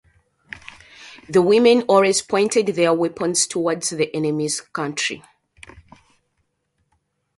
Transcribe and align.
The 1.29 1.43
women 1.43 1.83
always 1.83 2.23
pointed 2.23 2.65
their 2.65 2.91
weapons 2.91 3.45
towards 3.45 3.91
the 3.91 4.09
enemy's 4.15 4.59
country. 4.59 5.21